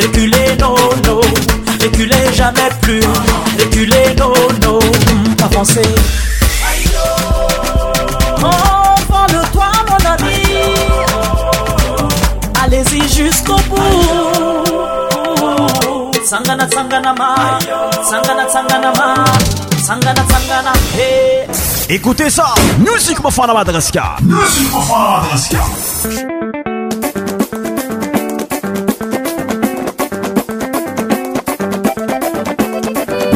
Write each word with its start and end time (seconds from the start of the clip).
Reculez, 0.02 0.58
non, 0.62 0.76
non. 1.06 1.22
Reculer 1.82 2.34
jamais 2.34 2.70
plus, 2.82 3.00
reculer 3.58 4.14
non, 4.20 4.34
non, 4.62 4.80
mm, 4.80 5.44
avancer. 5.46 5.82
Envole-toi 8.36 9.72
mon 9.90 10.06
ami, 10.14 10.42
allez-y 12.66 13.02
jusqu'au 13.16 13.56
bout. 13.70 14.76
Sangana 16.26 16.68
sangana 16.70 17.14
ma, 17.14 17.36
sangana 18.10 18.46
sangana 18.54 18.92
ma, 18.98 19.24
sangana 19.80 20.24
sangana 20.32 20.74
hey. 20.98 21.48
Écoutez 21.90 22.30
ça, 22.30 22.54
musique 22.80 23.20
la 23.24 23.54
Madagascar. 23.54 24.18
Musique 24.22 24.72
la 24.74 25.22
Madagascar. 25.22 26.29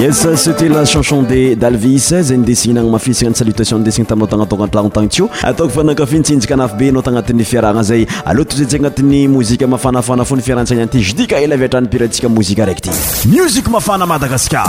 esa 0.06 0.36
cete 0.36 0.68
la 0.68 0.82
chanson 0.84 1.24
de 1.26 1.56
dalvis 1.56 2.08
zay 2.24 2.38
nidesiinagna 2.38 2.92
mafisigna 2.92 3.30
ny 3.32 3.36
salutation 3.38 3.80
ndesigna 3.82 4.06
taminao 4.10 4.28
tagnataoka 4.28 4.64
antragnotagny 4.66 5.10
to 5.10 5.30
ataoko 5.42 5.74
fa 5.76 5.84
nankafintsinjika 5.84 6.54
anafy 6.54 6.76
be 6.78 6.90
anao 6.90 7.02
tagnatin'ny 7.02 7.46
fiarahagna 7.46 7.84
zay 7.84 8.02
aleoata 8.26 8.52
ta 8.56 8.58
za 8.62 8.66
tsia 8.66 8.80
agnatin'ny 8.80 9.28
mozika 9.30 9.68
mafanaafana 9.68 10.26
fo 10.26 10.36
ni 10.36 10.42
fiarantsagnianity 10.42 11.00
judika 11.08 11.36
elaviatran 11.40 11.88
pirantsika 11.88 12.28
mozika 12.28 12.64
araiky 12.64 12.82
ty 12.82 12.92
muzik 13.32 13.68
mafana 13.70 14.06
madagascar 14.06 14.68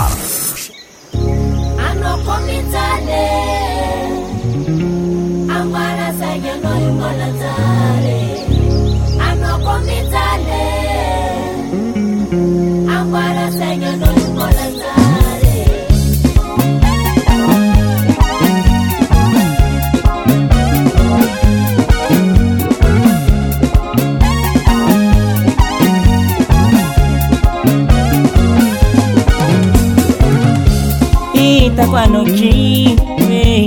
over 31.97 32.11
no 32.11 32.25
dream 32.25 32.97
way. 33.29 33.65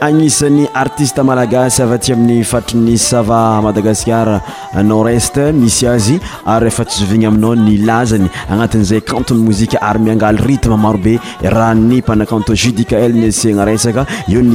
anisany 0.00 0.68
artiste 0.72 1.18
malagasyatsy 1.22 2.12
amin'ny 2.12 2.44
fatriny 2.44 2.96
sava 2.98 3.60
madagaskar 3.62 4.40
norest 4.84 5.36
misy 5.54 5.84
azy 5.88 6.18
ary 6.46 6.70
eanyamina 6.70 7.70
ilazany 7.72 8.28
anati'zay 8.50 9.00
cantoy 9.00 9.36
mozia 9.38 9.80
ary 9.80 9.98
mingal 9.98 10.36
rtmemarobe 10.36 11.16
ry 11.42 11.74
mpanacantjudi 11.78 12.86
eosgen 12.88 14.54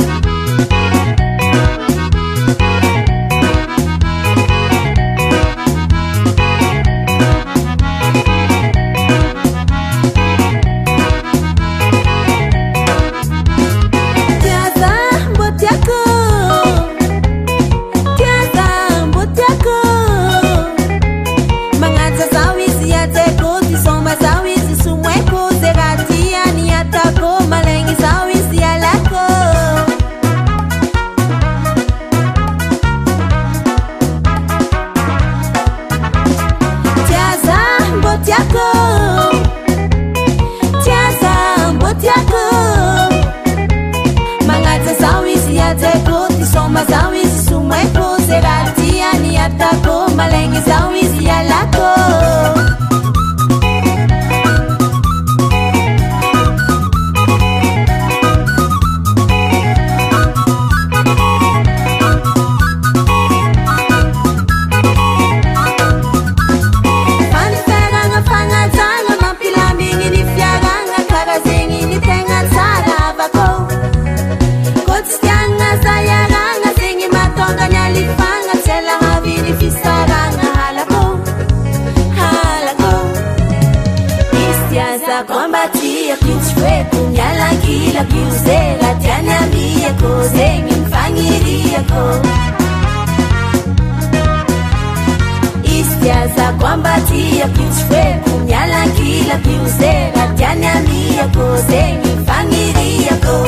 aistazakuambatia 95.81 97.47
kisfe 97.49 98.19
konyalankila 98.25 99.35
biuzeratanyaliako 99.37 101.57
zeni 101.69 102.13
nfaniriako 102.21 103.47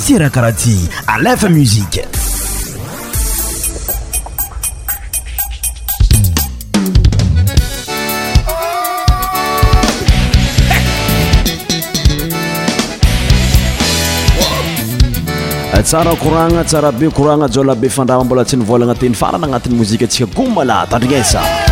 tsy 0.00 0.16
rahakaraha 0.16 0.54
ty 0.56 0.88
alefa 1.04 1.46
muzikatsara 1.52 2.08
kouragna 16.16 16.64
tsara 16.64 16.90
be 16.92 17.08
kouragna 17.12 17.46
jolabe 17.48 17.88
fandrama 17.90 18.24
mbola 18.24 18.44
tsi 18.44 18.56
nivolagnateny 18.56 19.12
farana 19.14 19.44
agnatin'ny 19.46 19.76
mozika 19.76 20.04
atsika 20.06 20.24
gomala 20.36 20.86
tandrignasa 20.88 21.69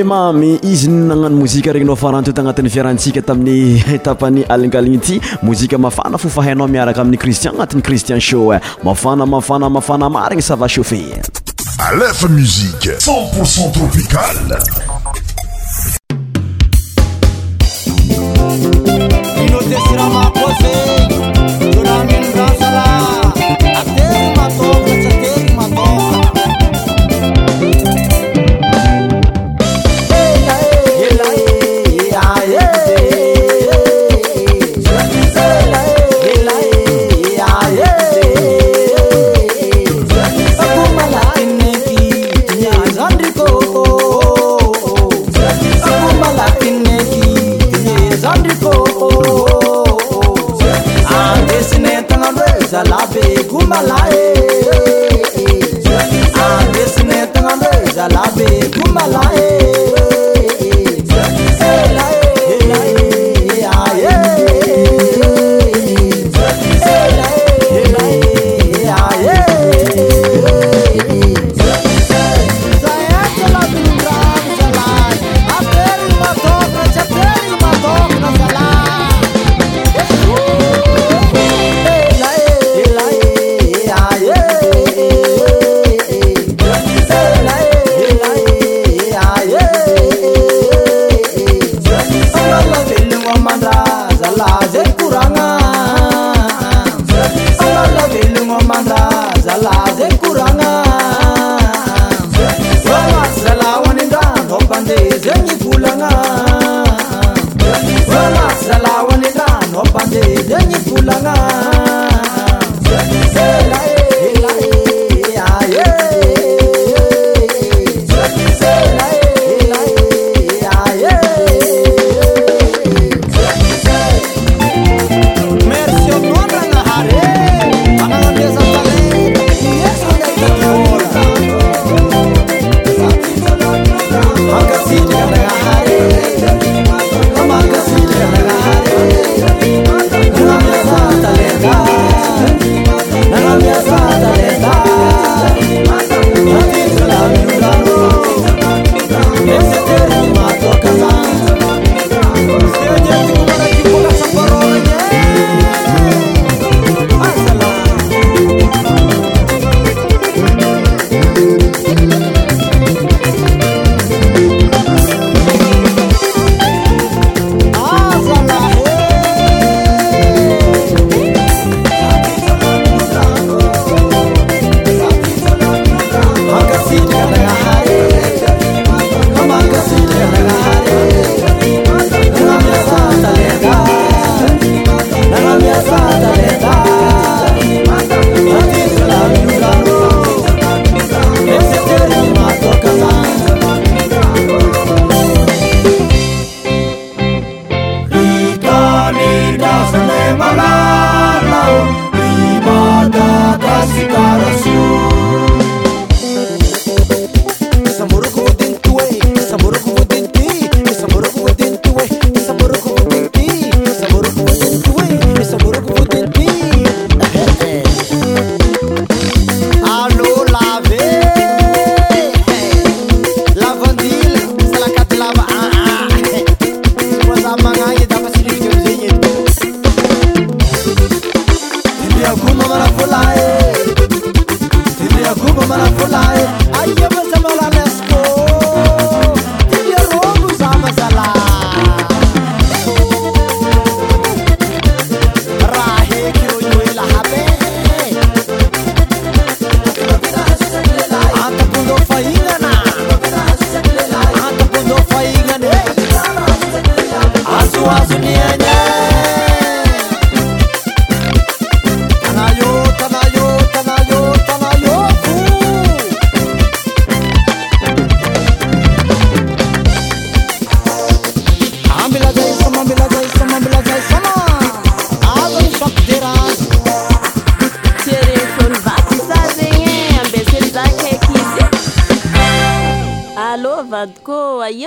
emamy 0.00 0.58
izy 0.62 0.88
ny 0.88 1.06
nagnano 1.08 1.36
mozika 1.36 1.72
regny 1.72 1.86
nao 1.86 1.96
farantoto 1.96 2.40
agnatin'ny 2.40 2.70
fiarahantsika 2.70 3.22
tamin'ny 3.22 3.98
tapany 4.04 4.44
alingaligny 4.48 4.96
ity 4.96 5.20
mozika 5.42 5.78
mafana 5.78 6.18
fofahainao 6.18 6.68
miaraka 6.68 7.00
amin'ny 7.00 7.18
kristian 7.18 7.54
agnatin'ny 7.54 7.82
kristian 7.82 8.20
sho 8.20 8.52
e 8.52 8.56
eh. 8.56 8.62
mafana 8.84 9.26
mafana 9.26 9.70
mafana 9.70 10.08
marigny 10.08 10.42
sava 10.42 10.68
chaufe 10.68 11.00
alefa 11.88 12.28
muzike 12.28 12.92
c0ntpourcent 13.04 13.72
tropicale 13.72 14.60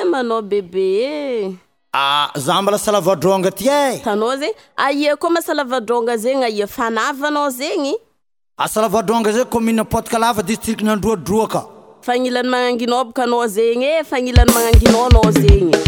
mana 0.10 0.42
bebe 0.42 1.04
eza 2.36 2.54
eh. 2.58 2.62
mbla 2.64 2.78
salavadronga 2.78 3.52
ty 3.54 3.70
eaa 3.70 4.36
zey 4.42 4.52
aia 4.78 5.16
ko 5.16 5.30
mahasalavadronga 5.30 6.18
zeny 6.18 6.44
aia 6.44 6.68
fanavana 6.68 7.46
zegny 7.54 7.94
salavadroga 8.74 9.32
zey 9.32 9.44
kominpotaklvaditiriknyandroadroaka 9.46 11.62
fanilany 12.02 12.50
manangino 12.50 13.04
bakana 13.06 13.48
zegnye 13.56 14.04
fanilany 14.10 14.52
mananginana 14.54 15.32
zegny 15.32 15.76
eh, 15.76 15.80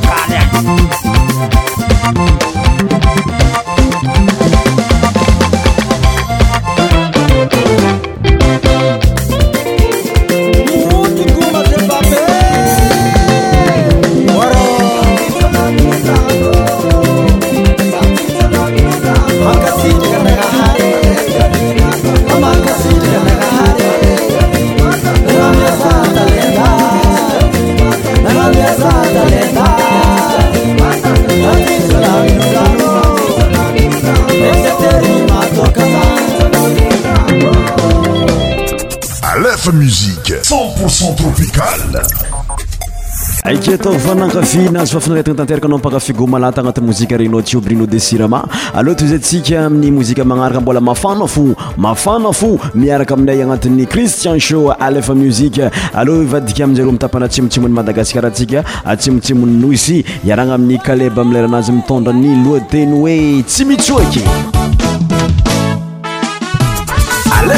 bacanas. 0.00 0.54
mi 39.72 39.86
c0npocet 39.86 41.14
tropical 41.16 42.08
ake 43.44 43.72
ataovonankafinazy 43.74 44.92
fafinaretana 44.92 45.36
tanteraka 45.36 45.66
anao 45.66 45.78
mpaka 45.78 46.00
figomalata 46.00 46.60
agnatin'y 46.60 46.86
mozika 46.86 47.16
regninao 47.16 47.42
tsy 47.42 47.56
o 47.56 47.60
bruno 47.60 47.86
de 47.86 47.98
sirama 48.00 48.48
aleha 48.74 48.94
toyzay 48.96 49.16
antsika 49.16 49.64
amin'ny 49.66 49.90
mozika 49.90 50.24
magnaraka 50.24 50.60
mbola 50.60 50.80
mafana 50.80 51.26
fo 51.26 51.54
mafana 51.76 52.32
fo 52.32 52.60
miaraka 52.74 53.14
aminay 53.14 53.42
agnatin'ny 53.42 53.86
cristian 53.86 54.38
sho 54.40 54.72
alf 54.72 55.08
muzika 55.08 55.70
aloha 55.94 56.18
ho 56.18 56.24
vadika 56.26 56.64
amizareo 56.64 56.92
mitapana 56.92 57.28
tsymotsymon'ny 57.28 57.74
madagasikar 57.74 58.26
atsika 58.26 58.64
atsymotsymon'ny 58.84 59.66
nosy 59.66 60.04
iarana 60.26 60.54
amin'ny 60.54 60.78
kaleb 60.78 61.18
amleranazy 61.18 61.72
mitondrany 61.72 62.36
loateny 62.44 62.92
hoe 62.92 63.42
tsy 63.42 63.64
mitsoake 63.64 64.24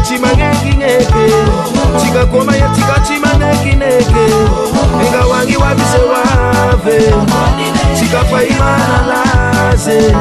tikachima 0.00 0.28
ngekineke 0.28 1.04
tikakomaye 2.04 2.64
tikachima 2.74 3.28
nekineke 3.34 4.28
engawangi 5.06 5.56
wabise 5.56 5.98
wave 5.98 7.12
tikapa 8.00 8.42
imana 8.44 9.06
laze 9.08 10.14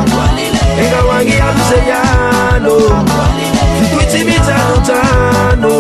engawangi 0.80 1.34
yabise 1.38 1.80
yano 1.90 2.76
zituchimitanotano 3.80 5.78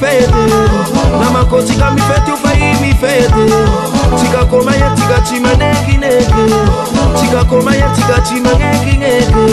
fede 0.00 0.32
na 1.20 1.30
makosi 1.30 1.74
ka 1.74 1.90
mifeti 1.90 2.30
ufai 2.32 2.58
mi 2.80 2.94
fede 2.94 3.28
tika 4.22 4.44
koma 4.44 4.76
ya 4.76 4.90
tika 4.90 5.20
chima 5.20 5.54
neki 5.54 5.96
neke 5.96 6.44
tika 7.20 7.44
koma 7.44 7.74
ya 7.74 7.88
tika 7.88 8.20
chima 8.20 8.50
neki 8.58 8.96
neke 8.96 9.44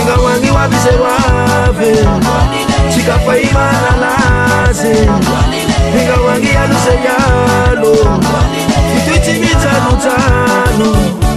inga 0.00 0.16
wangi 0.24 0.50
wa 0.50 0.68
bize 0.68 0.94
wave 1.04 2.06
tika 2.94 3.18
fai 3.26 3.48
mana 3.54 3.92
laze 4.02 4.94
inga 6.02 6.20
wangi 6.26 6.48
ya 6.50 6.66
luze 6.66 6.96
yalo 7.06 7.92
ituichi 8.98 9.40
mitano 9.40 9.98
tano 10.02 11.31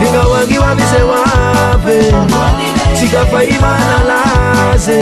ingawangi 0.08 0.58
wavise 0.60 1.02
wape 1.04 2.16
chikafai 3.00 3.56
manalaze 3.62 5.00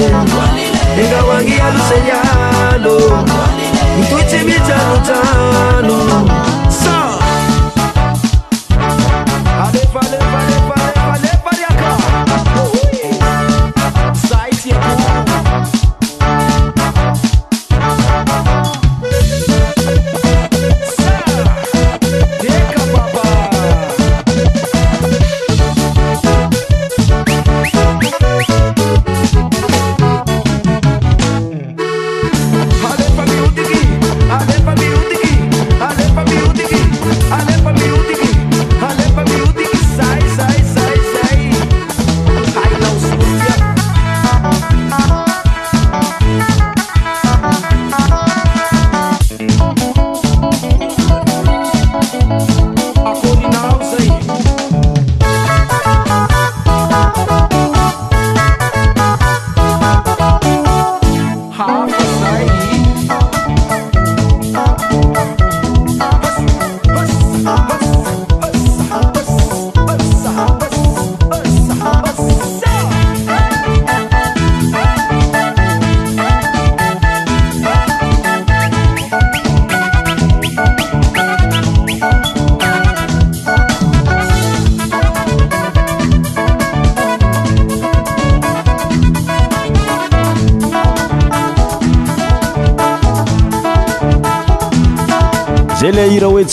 ingawangi 1.05 1.51
yalusenyalo 1.57 3.23
mtuchimitanutano 3.99 5.97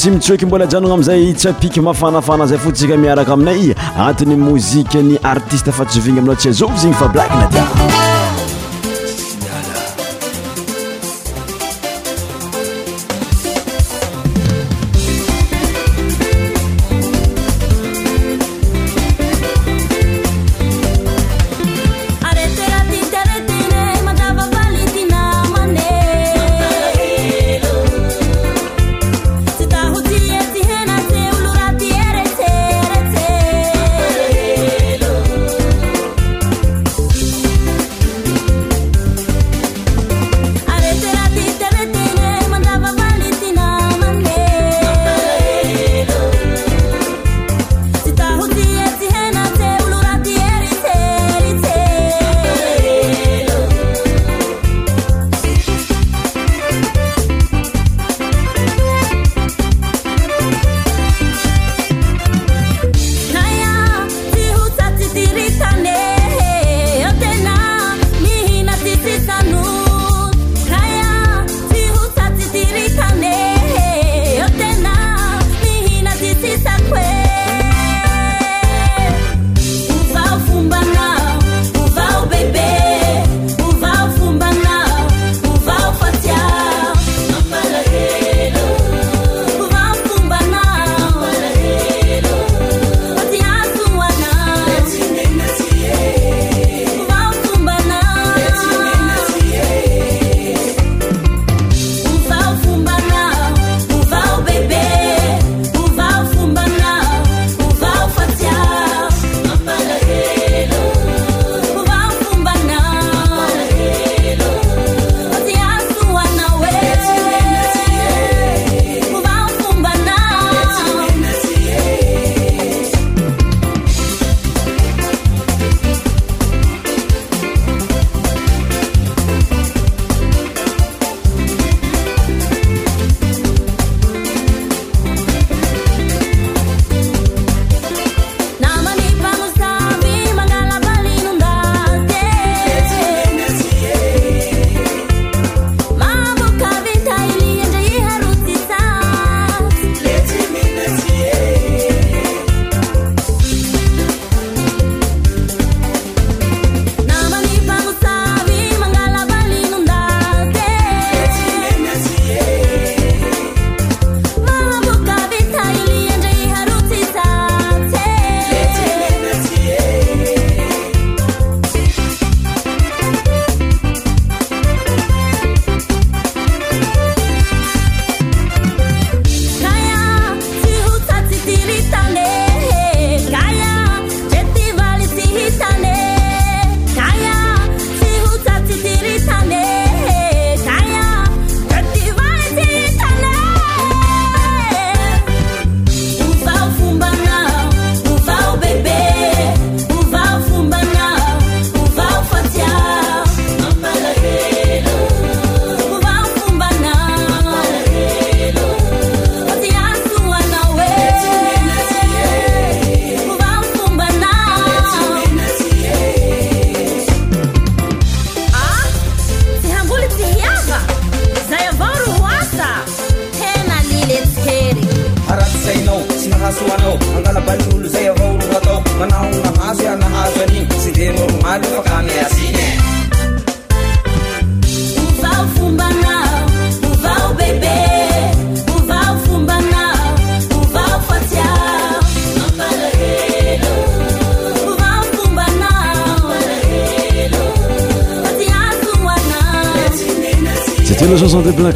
tsy 0.05 0.11
mitsoeky 0.11 0.47
mbola 0.47 0.67
janogna 0.73 0.95
aminizay 0.95 1.35
tsy 1.35 1.49
apiky 1.51 1.81
mafanafana 1.81 2.47
zay 2.47 2.59
fotsika 2.59 2.97
miaraka 2.97 3.33
aminay 3.33 3.75
agntin'ny 3.99 4.37
mozika 4.37 4.99
ny 5.03 5.19
artista 5.23 5.73
fatsovigny 5.73 6.19
aminao 6.19 6.37
tsy 6.37 6.49
azovy 6.49 6.77
zygny 6.79 6.95
fa 6.95 7.09
blakila 7.09 7.47
tia 7.47 8.13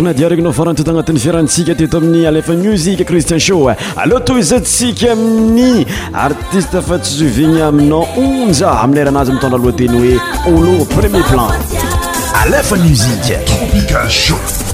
nadiarenynao 0.04 0.52
farantoto 0.52 0.90
agnatin'ny 0.92 1.18
fiarantsika 1.18 1.74
teto 1.78 1.98
amin'ny 2.00 2.26
alefa 2.30 2.52
musik 2.64 3.00
christian 3.08 3.40
show 3.46 3.62
aloa 4.02 4.20
toyzatsika 4.28 5.08
aminnny 5.14 5.72
artiste 6.26 6.78
fa 6.90 6.98
tssovigna 7.06 7.64
aminao 7.70 8.04
on 8.26 8.52
za 8.60 8.70
amileranazy 8.84 9.32
mi 9.34 9.40
tandralohateny 9.46 9.98
hoe 9.98 10.14
olo 10.54 10.78
premier 10.94 11.24
plan 11.32 11.52
alefa 12.44 12.76
musik 12.86 13.28
tropicho 13.48 14.67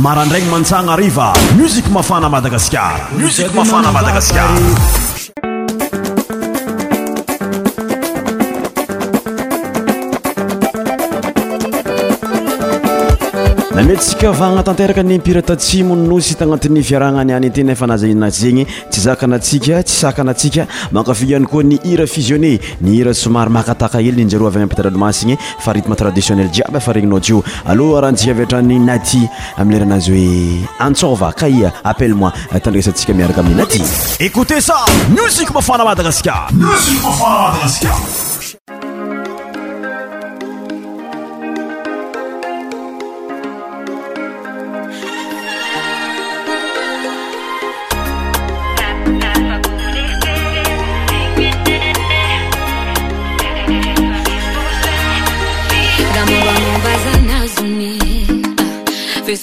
marandraigny 0.00 0.48
mantsagna 0.50 0.92
ariva 0.96 1.32
muzika 1.56 1.88
mafana 1.90 2.28
madagasikara 2.28 3.08
muziko 3.20 3.52
mafana 3.60 3.92
madagaskaar 3.92 5.05
namiysikavana 13.76 14.62
tanteraka 14.64 15.02
nypiratatsimosy 15.02 16.34
tanati'nyirahnayatfa 16.40 17.96
zzeny 18.30 18.66
tsasaia 18.88 19.26
makaany 20.92 21.46
koa 21.46 21.62
ny 21.62 21.78
ira 21.84 22.06
fisionne 22.06 22.58
nyira 22.80 23.14
somary 23.22 23.50
makataka 23.58 23.98
elnptlalasignyfartmtraditionneiaby 24.08 26.80
fa 26.86 26.92
regno 26.98 27.20
o 27.36 27.42
aloharha 27.72 28.12
ntika 28.12 28.46
tany 28.52 28.78
nat 28.88 29.10
amileranazy 29.62 30.10
hoe 30.10 30.68
antsa 30.86 31.32
kaiaappel 31.40 32.12
o 32.26 32.30
tdreatskaiaraka 32.64 33.40
amin'yaa 33.42 33.66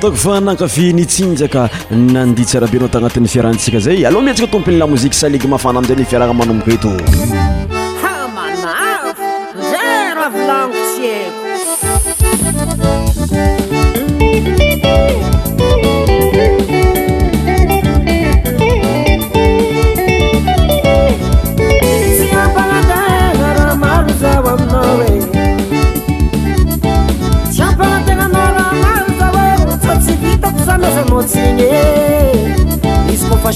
atako 0.00 0.16
fa 0.16 0.40
nankafi 0.40 0.92
nytsinjaka 0.96 1.68
nandiha 1.90 2.48
tsarabeanao 2.48 2.88
tagnatin'ny 2.94 3.28
fiarantsika 3.34 3.78
zay 3.84 4.06
aloha 4.08 4.24
mientsika 4.24 4.48
tompo 4.52 4.70
nylamoziky 4.72 5.16
saligy 5.22 5.46
mafana 5.48 5.78
amzay 5.80 5.96
ni 5.96 6.04
fiarahgna 6.08 6.36
manomoko 6.40 6.70
eto 6.76 6.90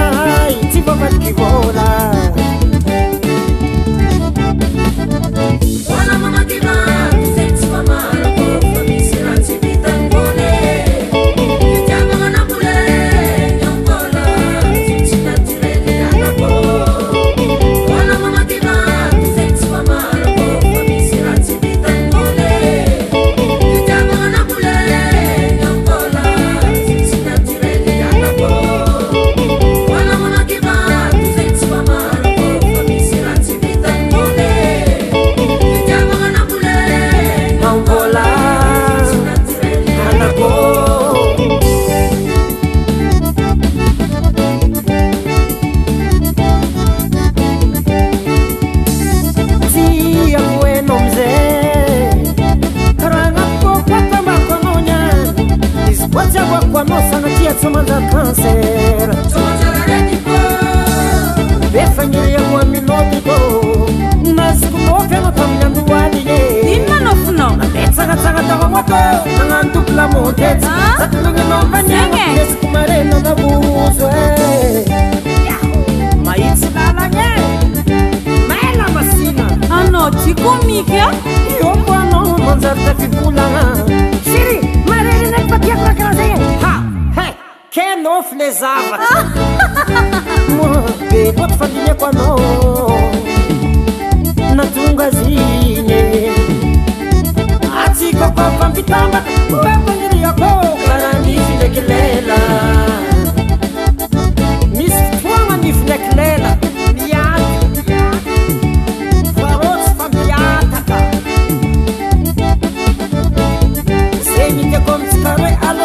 I 115.60 115.72
love 115.72 115.83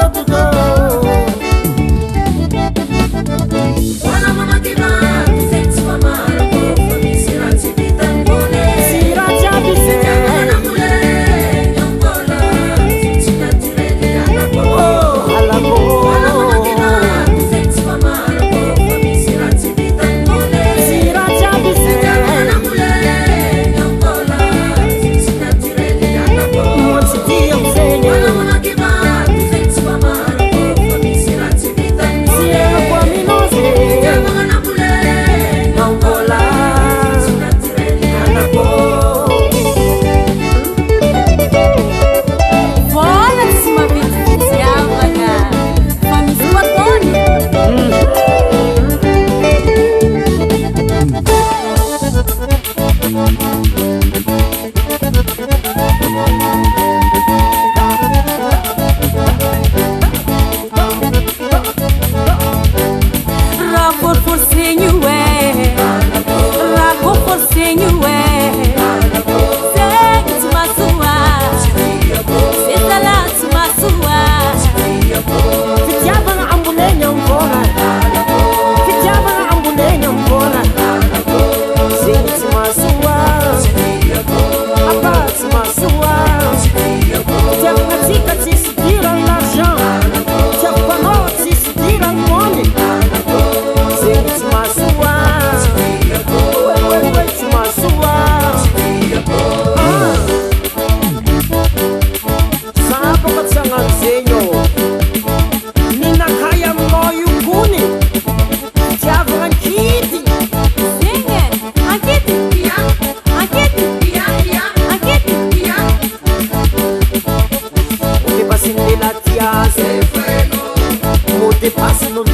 look 122.24 122.30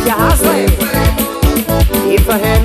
if 2.18 2.28
I 2.30 2.38
had 2.40 2.65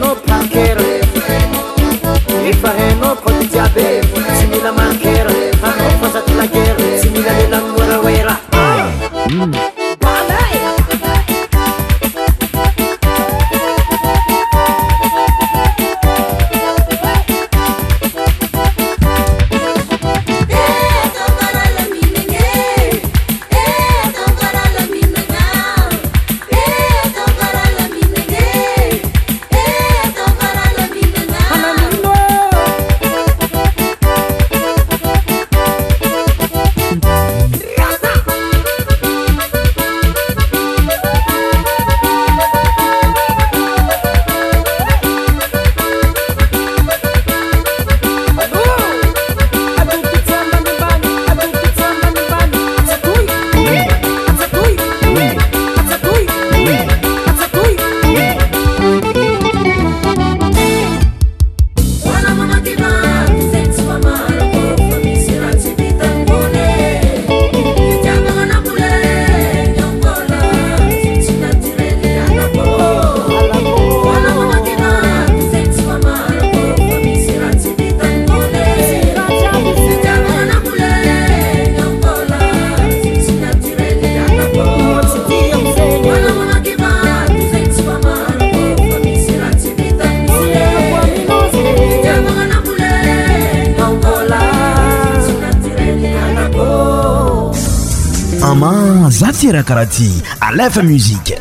rati 99.75 100.23
à 100.41 100.53
lf 100.53 100.79
musique 100.83 101.35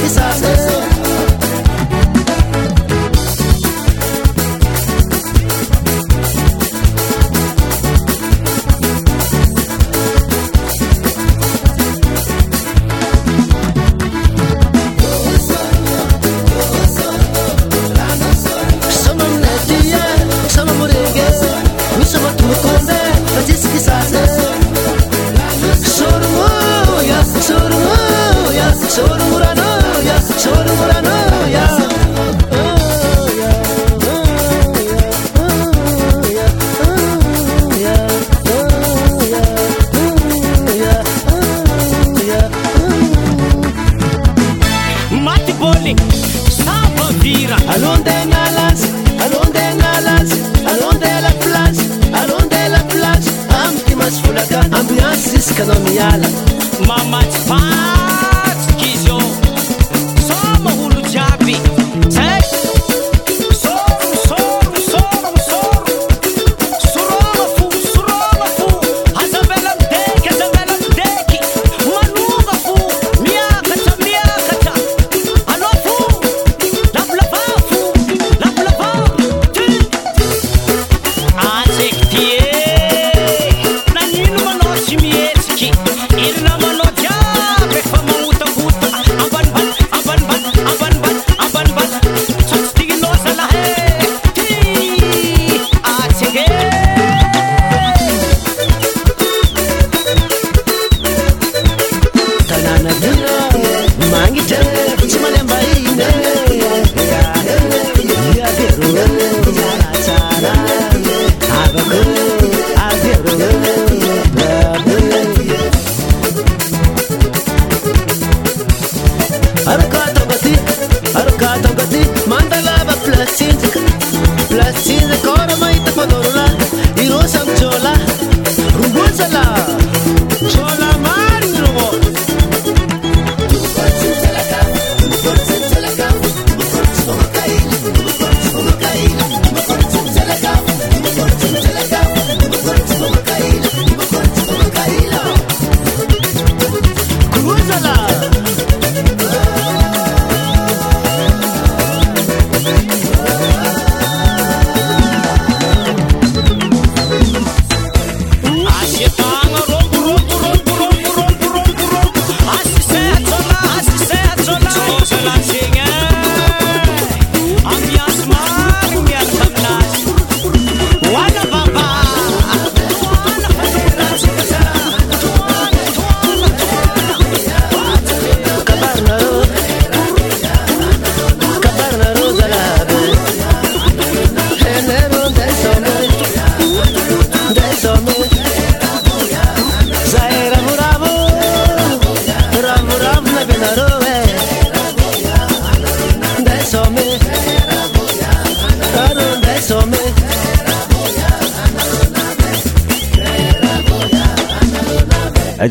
quizás 0.09 0.48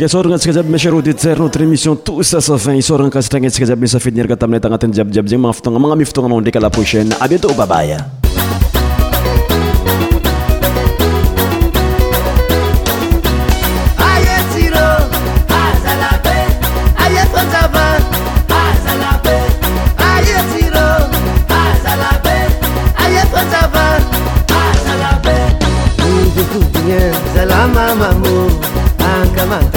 dia 0.08 0.12
sorangatsika 0.16 0.54
jiaby 0.56 0.70
miy 0.72 0.80
sharô 0.80 1.00
de 1.04 1.14
jerinao 1.22 1.46
notre 1.46 1.78
sa 1.78 1.96
tousa 2.08 2.40
safin 2.42 2.78
isoranakasitagna 2.82 3.48
antsika 3.52 3.66
jiaby 3.68 3.82
misafidinyaraka 3.88 4.36
taminay 4.40 4.60
tagnatin'ny 4.64 4.96
jiabijiaby 4.98 5.30
zegny 5.32 5.42
mahafotoagna 5.44 5.80
magname 5.84 6.06
fotoagna 6.10 6.28
anao 6.32 6.40
ndraika 6.42 6.60
la 6.64 6.70
prochaine 6.70 7.16
à 7.20 7.28
bientôt 7.28 7.54
babaya 7.58 8.00
angka 29.18 29.46
mata 29.52 29.77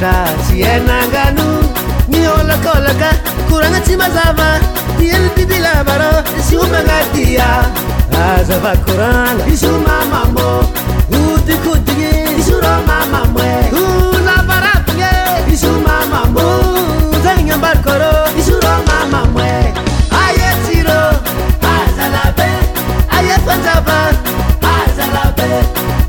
tasie 0.00 0.72
naganu 0.88 1.48
niɔlaklaka 2.12 3.10
kurana 3.48 3.80
timazaba 3.86 4.48
dielbidi 4.98 5.58
labarɔ 5.66 6.12
isiumagatia 6.40 7.48
azava 8.26 8.72
kura 8.84 9.12
isumamam 9.54 10.36
udikutigi 11.32 12.12
surmammwe 12.46 13.50
u 13.82 13.84
labarapie 14.28 15.12
isumamm 15.54 16.36
zaiyabarkr 17.24 18.02
suamw 18.48 19.38
ye 20.38 20.48
tirो 20.66 21.00
aalabe 21.72 22.50
ayefajaba 23.16 24.00
alab 24.72 25.99